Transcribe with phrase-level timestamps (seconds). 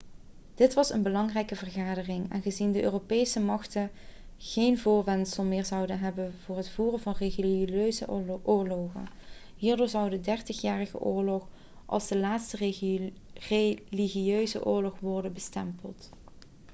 [0.55, 3.91] dit was een belangrijke verandering aangezien de europese machten
[4.37, 8.07] geen voorwendsel meer zouden hebben voor het voeren van religieuze
[8.43, 9.07] oorlogen
[9.55, 11.47] hierdoor zou de dertigjarige oorlog
[11.85, 12.57] als de laatste
[13.33, 16.09] religieuze oorlog kunnen worden bestempeld